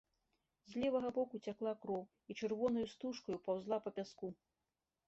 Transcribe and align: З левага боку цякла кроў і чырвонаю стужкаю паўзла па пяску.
З 0.69 0.81
левага 0.83 1.11
боку 1.17 1.41
цякла 1.49 1.73
кроў 1.83 2.01
і 2.07 2.31
чырвонаю 2.41 2.85
стужкаю 2.95 3.37
паўзла 3.51 3.77
па 3.87 3.97
пяску. 4.01 4.35